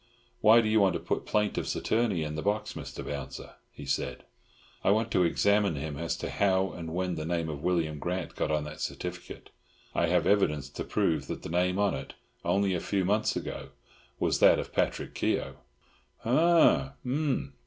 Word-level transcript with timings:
"Why 0.39 0.61
do 0.61 0.67
you 0.67 0.79
want 0.79 0.93
to 0.93 0.99
put 0.99 1.27
plaintiff's 1.27 1.75
attorney 1.75 2.23
in 2.23 2.33
the 2.33 2.41
box, 2.41 2.73
Mr. 2.73 3.05
Bouncer?" 3.05 3.53
he 3.71 3.85
said. 3.85 4.23
"I 4.83 4.89
want 4.89 5.11
to 5.11 5.21
examine 5.23 5.75
him 5.75 5.95
as 5.95 6.15
to 6.17 6.31
how 6.31 6.71
and 6.71 6.95
when 6.95 7.13
the 7.13 7.23
name 7.23 7.49
of 7.49 7.61
William 7.61 7.99
Grant 7.99 8.35
got 8.35 8.49
on 8.49 8.63
that 8.63 8.81
certificate. 8.81 9.51
I 9.93 10.07
have 10.07 10.25
evidence 10.25 10.69
to 10.71 10.83
prove 10.83 11.27
that 11.27 11.43
the 11.43 11.49
name 11.49 11.77
on 11.77 11.93
it, 11.93 12.15
only 12.43 12.73
a 12.73 12.79
few 12.79 13.05
months 13.05 13.35
ago, 13.35 13.69
was 14.19 14.39
that 14.39 14.57
of 14.57 14.73
Patrick 14.73 15.13
Keogh." 15.13 15.57
"Ha, 16.21 16.93
hum!" 17.03 17.53